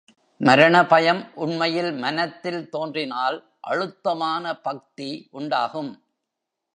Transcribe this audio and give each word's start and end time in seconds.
மரண 0.41 0.75
பயம் 0.85 1.19
உண்மையில் 1.35 1.91
மனத்தில் 1.93 2.69
தோன்றினால் 2.69 3.37
அழுத்தமான 3.59 4.53
பக்தி 4.59 5.27
உண்டாகும். 5.31 5.91